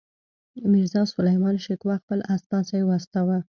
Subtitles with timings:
[0.71, 3.37] میرزاسلیمان شکوه خپل استازی واستاوه.